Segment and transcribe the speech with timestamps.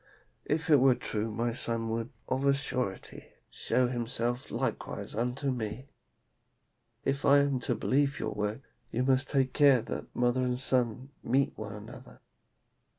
[0.45, 5.89] If it were true my son would, of a surety, show himself likewise unto me.
[7.05, 11.11] If I am to believe your words, you must take care that mother and son
[11.23, 12.19] meet one another.'